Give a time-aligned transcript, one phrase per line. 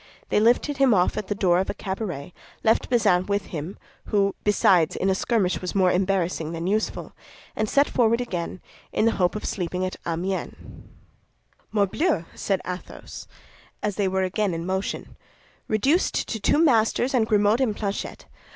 [0.29, 4.33] They lifted him off at the door of a cabaret, left Bazin with him, who,
[4.43, 7.13] besides, in a skirmish was more embarrassing than useful,
[7.55, 8.61] and set forward again
[8.91, 10.57] in the hope of sleeping at Amiens.
[11.71, 13.27] "Morbleu," said Athos, as soon
[13.83, 15.15] as they were again in motion,
[15.67, 18.25] "reduced to two masters and Grimaud and Planchet!